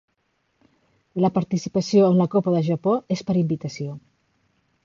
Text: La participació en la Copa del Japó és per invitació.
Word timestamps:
La 1.25 1.29
participació 1.35 2.09
en 2.13 2.19
la 2.23 2.29
Copa 2.37 2.57
del 2.57 2.67
Japó 2.71 2.97
és 3.19 3.25
per 3.29 3.39
invitació. 3.45 3.95